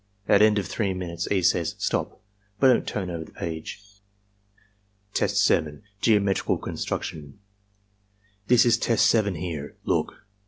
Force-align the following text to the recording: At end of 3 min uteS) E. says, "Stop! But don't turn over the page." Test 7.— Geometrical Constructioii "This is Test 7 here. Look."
At 0.27 0.41
end 0.41 0.57
of 0.57 0.65
3 0.65 0.95
min 0.95 1.11
uteS) 1.11 1.31
E. 1.31 1.43
says, 1.43 1.75
"Stop! 1.77 2.19
But 2.59 2.73
don't 2.73 2.87
turn 2.87 3.11
over 3.11 3.23
the 3.23 3.31
page." 3.33 3.83
Test 5.13 5.37
7.— 5.45 5.83
Geometrical 6.01 6.57
Constructioii 6.57 7.33
"This 8.47 8.65
is 8.65 8.79
Test 8.79 9.05
7 9.05 9.35
here. 9.35 9.75
Look." 9.83 10.25